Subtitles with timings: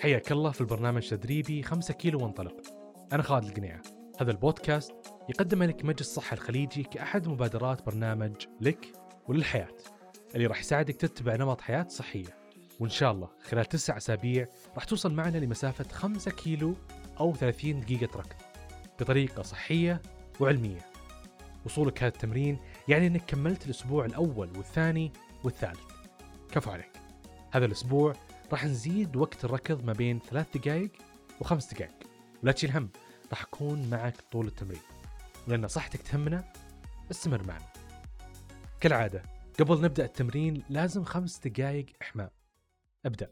[0.00, 2.56] حياك الله في البرنامج تدريبي 5 كيلو وانطلق.
[3.12, 3.82] أنا خالد القنيعة
[4.20, 4.92] هذا البودكاست
[5.28, 8.92] يقدم لك مجلس الصحة الخليجي كأحد مبادرات برنامج لك
[9.28, 9.76] وللحياة
[10.34, 12.38] اللي راح يساعدك تتبع نمط حياة صحية.
[12.80, 16.74] وإن شاء الله خلال تسع أسابيع راح توصل معنا لمسافة 5 كيلو
[17.20, 18.36] أو 30 دقيقة ركض
[19.00, 20.02] بطريقة صحية
[20.40, 20.80] وعلمية.
[21.64, 22.58] وصولك هذا التمرين
[22.88, 25.12] يعني أنك كملت الأسبوع الأول والثاني
[25.44, 25.80] والثالث.
[26.52, 26.92] كفو عليك.
[27.50, 28.12] هذا الأسبوع
[28.52, 30.90] راح نزيد وقت الركض ما بين ثلاث دقائق
[31.40, 31.94] وخمس دقائق
[32.42, 32.90] ولا تشيل هم
[33.30, 34.80] راح أكون معك طول التمرين.
[35.48, 36.52] ولأن صحتك تهمنا
[37.10, 37.66] استمر معنا.
[38.80, 39.22] كالعادة
[39.60, 42.32] قبل نبدأ التمرين لازم خمس دقائق إحماء.
[43.06, 43.30] أبدأ.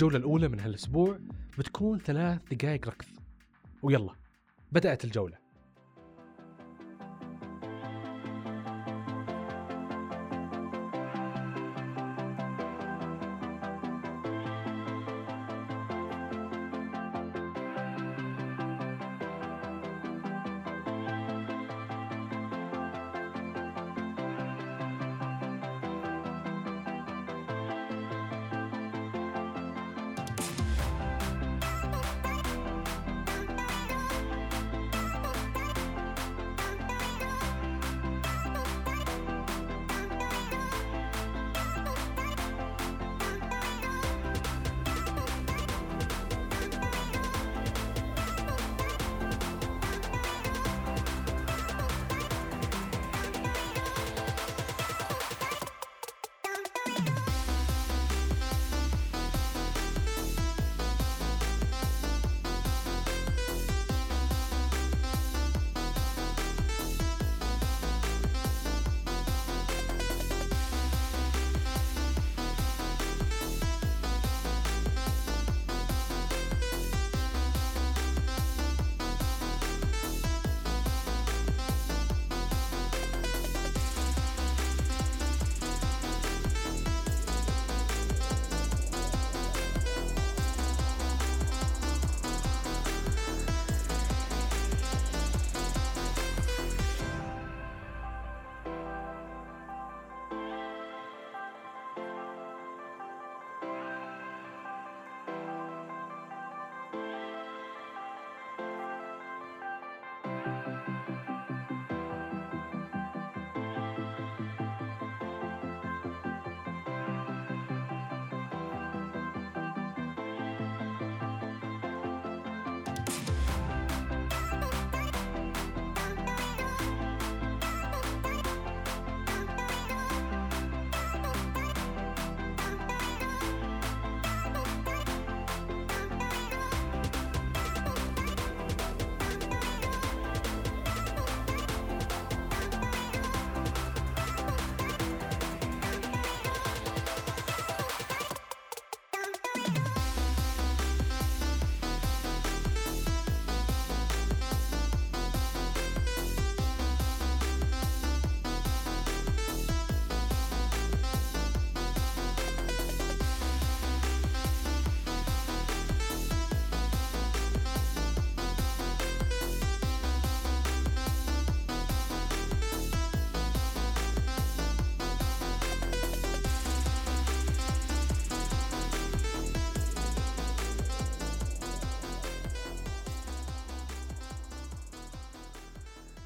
[0.00, 1.18] الجولة الأولى من هالأسبوع
[1.58, 3.06] بتكون ثلاث دقائق ركض.
[3.82, 4.14] ويلا
[4.72, 5.36] بدأت الجولة.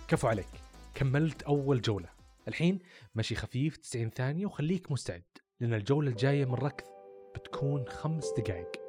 [0.09, 0.47] كفو عليك.
[0.95, 2.09] كملت أول جولة.
[2.49, 2.79] الحين
[3.15, 5.23] مشي خفيف 90 ثانية وخليك مستعد
[5.61, 6.85] لأن الجولة الجاية من ركض
[7.35, 8.84] بتكون خمس دقائق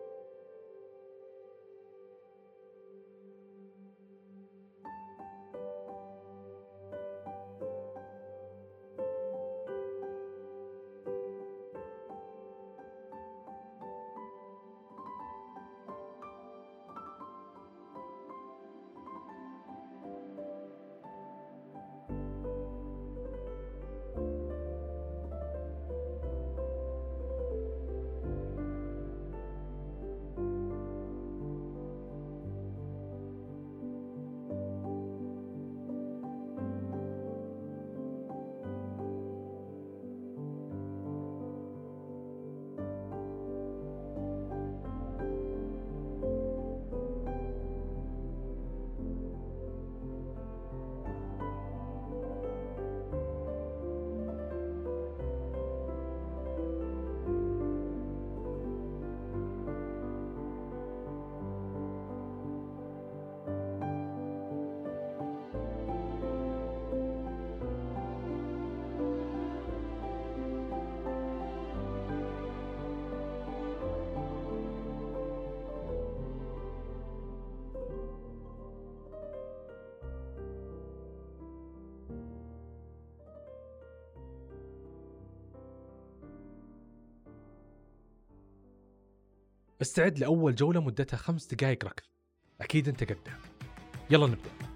[89.82, 92.04] استعد لأول جولة مدتها خمس دقائق ركض.
[92.62, 93.40] أكيد أنت قدها.
[94.10, 94.75] يلا نبدأ.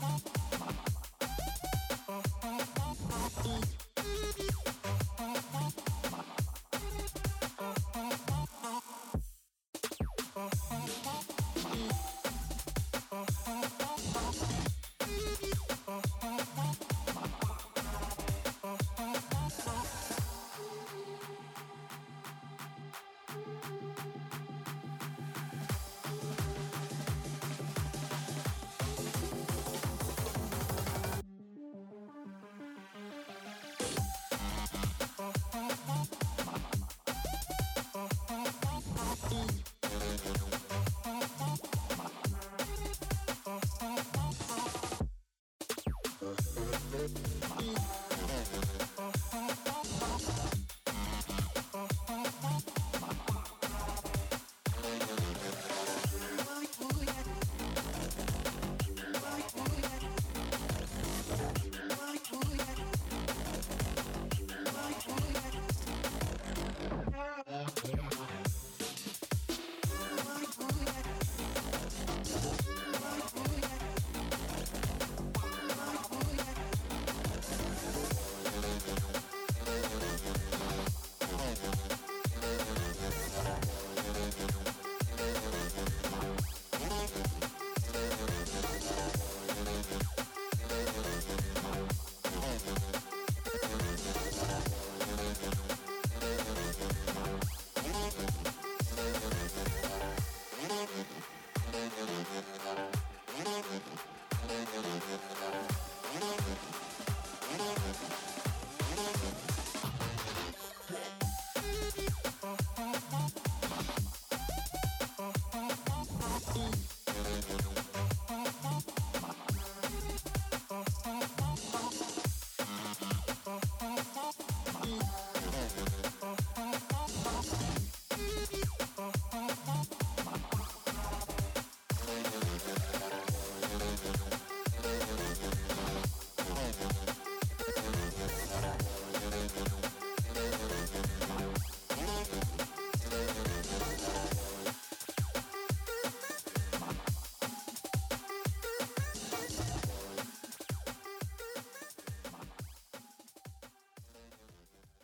[0.00, 0.37] Bye.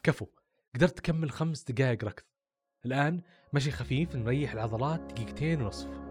[0.04, 0.26] كفو.
[0.74, 2.22] قدرت تكمل خمس دقائق ركض.
[2.86, 6.03] الآن مشي خفيف نريح العضلات دقيقتين ونصف.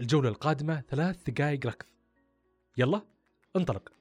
[0.00, 1.86] الجولة القادمة ثلاث دقائق ركض.
[2.78, 3.02] يلا
[3.56, 3.92] انطلق.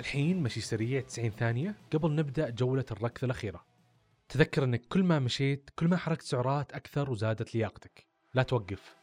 [0.00, 3.64] الحين مشي سريع 90 ثانية قبل نبدأ جولة الركض الأخيرة.
[4.28, 8.06] تذكر أنك كل ما مشيت كل ما حركت سعرات أكثر وزادت لياقتك.
[8.34, 8.96] لا توقف.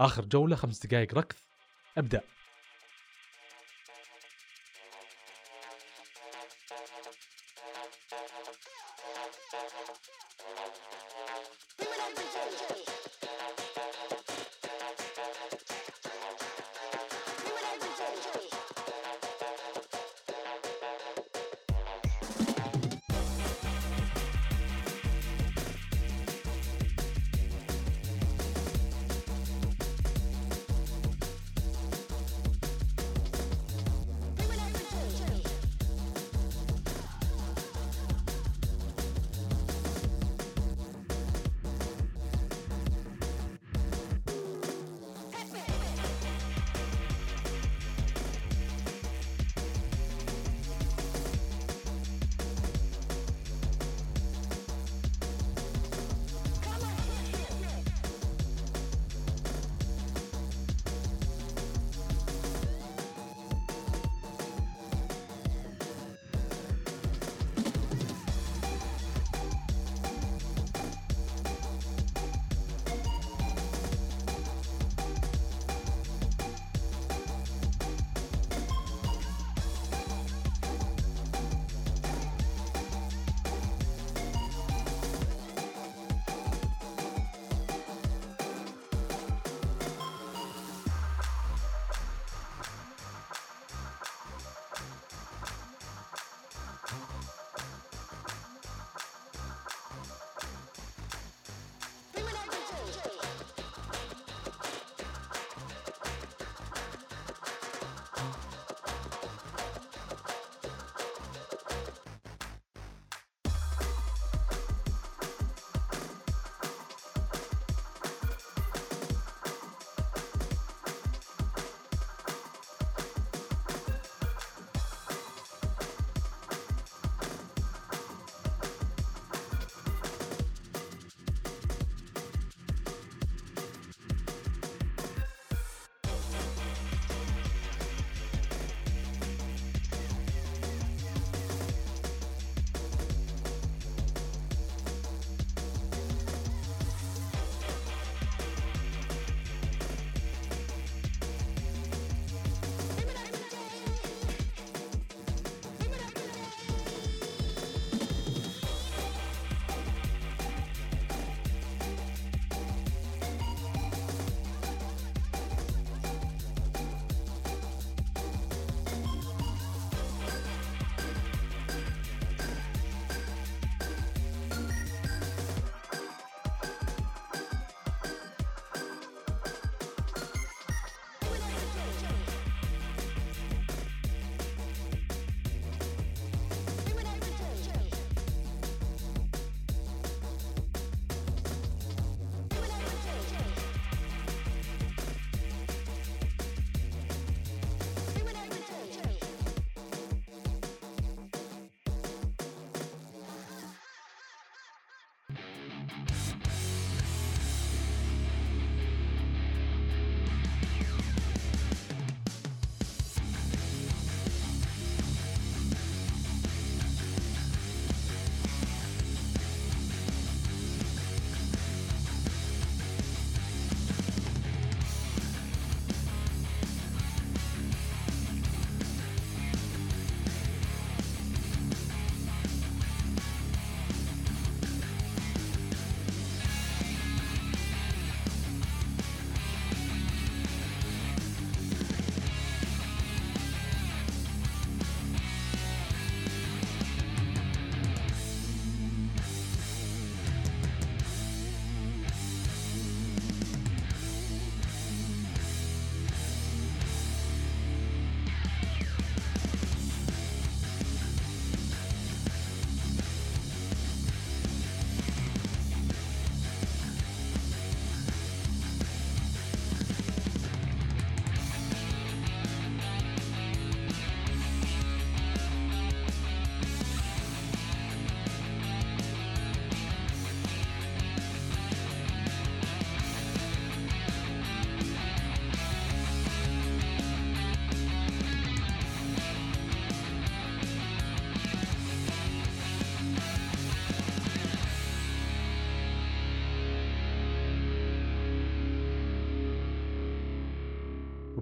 [0.00, 1.36] آخر جولة خمس دقائق ركض.
[1.98, 2.20] أبدأ.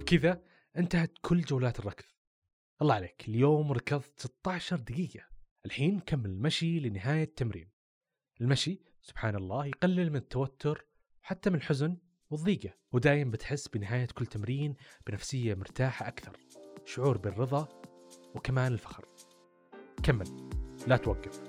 [0.07, 0.42] وبكذا
[0.77, 2.05] انتهت كل جولات الركض.
[2.83, 5.25] الله عليك اليوم ركضت 16 دقيقة.
[5.66, 7.71] الحين كمل المشي لنهاية التمرين.
[8.40, 10.87] المشي سبحان الله يقلل من التوتر
[11.23, 11.97] وحتى من الحزن
[12.31, 14.75] والضيقة ودايم بتحس بنهاية كل تمرين
[15.07, 16.37] بنفسية مرتاحة أكثر.
[16.85, 17.69] شعور بالرضا
[18.35, 19.09] وكمان الفخر.
[20.03, 20.51] كمل
[20.87, 21.46] لا توقف.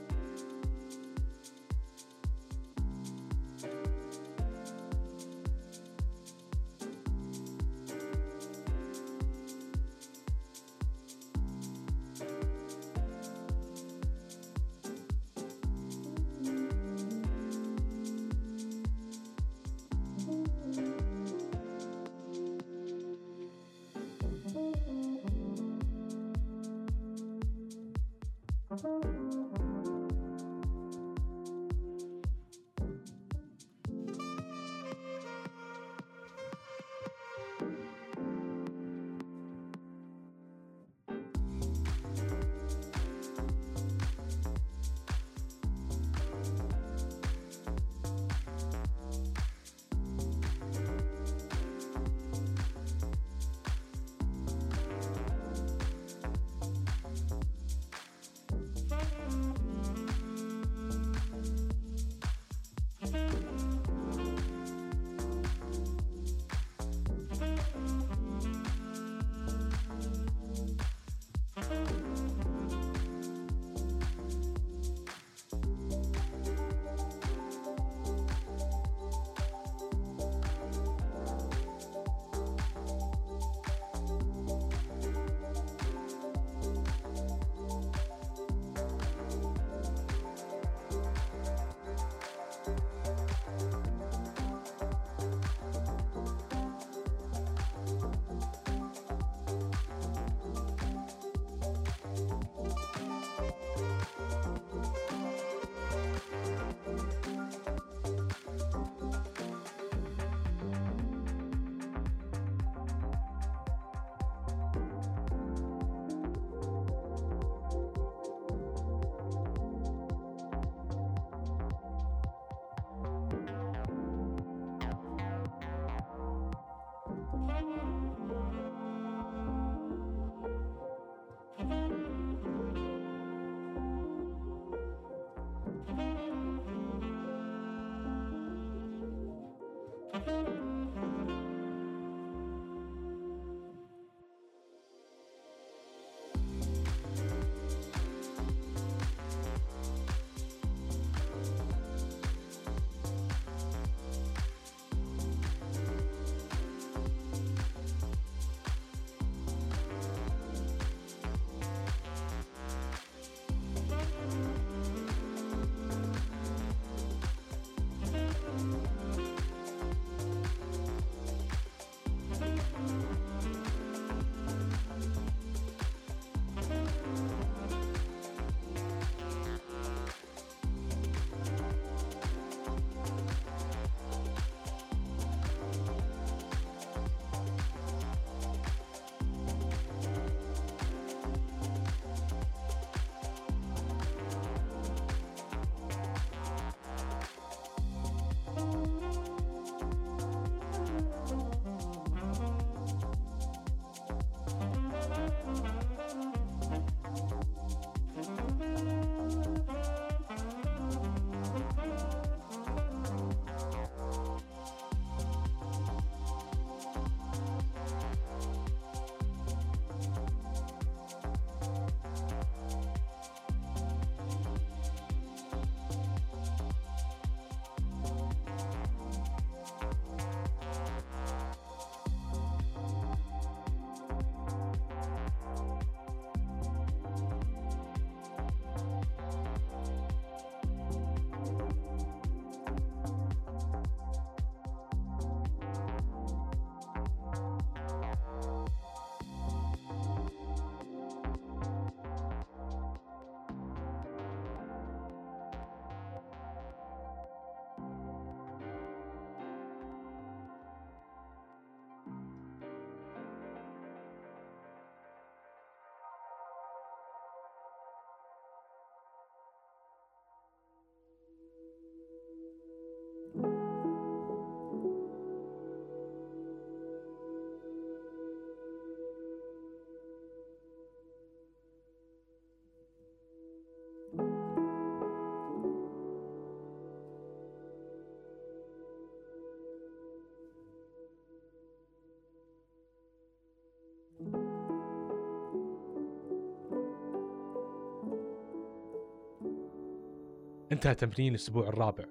[300.72, 302.06] انتهى تمرين الأسبوع الرابع.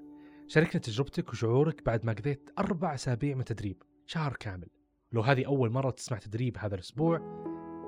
[0.46, 3.82] شاركنا تجربتك وشعورك بعد ما قضيت أربع أسابيع من تدريب.
[4.06, 4.68] شهر كامل.
[5.12, 7.18] لو هذه أول مرة تسمع تدريب هذا الأسبوع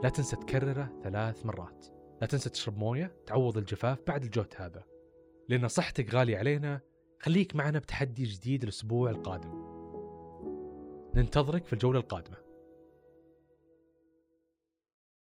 [0.03, 1.87] لا تنسى تكرره ثلاث مرات.
[2.21, 4.85] لا تنسى تشرب موية تعوض الجفاف بعد الجهد هذا.
[5.49, 6.81] لأن صحتك غالية علينا
[7.21, 9.51] خليك معنا بتحدي جديد الأسبوع القادم.
[11.15, 12.48] ننتظرك في الجولة القادمة.